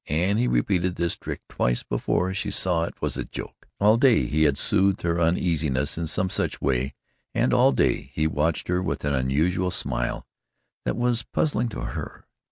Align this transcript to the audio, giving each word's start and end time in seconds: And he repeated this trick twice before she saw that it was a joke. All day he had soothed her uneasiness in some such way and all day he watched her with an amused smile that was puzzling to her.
And 0.09 0.39
he 0.39 0.47
repeated 0.47 0.95
this 0.95 1.15
trick 1.15 1.41
twice 1.47 1.83
before 1.83 2.33
she 2.33 2.49
saw 2.49 2.85
that 2.85 2.93
it 2.95 3.01
was 3.03 3.17
a 3.17 3.23
joke. 3.23 3.67
All 3.79 3.97
day 3.97 4.25
he 4.25 4.45
had 4.45 4.57
soothed 4.57 5.03
her 5.03 5.21
uneasiness 5.21 5.95
in 5.95 6.07
some 6.07 6.31
such 6.31 6.59
way 6.59 6.95
and 7.35 7.53
all 7.53 7.71
day 7.71 8.09
he 8.11 8.25
watched 8.25 8.67
her 8.67 8.81
with 8.81 9.05
an 9.05 9.13
amused 9.13 9.73
smile 9.75 10.25
that 10.85 10.97
was 10.97 11.21
puzzling 11.21 11.69
to 11.69 11.81
her. 11.81 12.25